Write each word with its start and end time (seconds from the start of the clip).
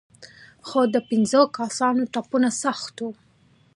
خو 0.67 0.79
د 0.93 0.95
پنځو 1.09 1.41
کسانو 1.57 2.01
ټپونه 2.13 2.49
سخت 2.63 2.95
وو. 3.03 3.09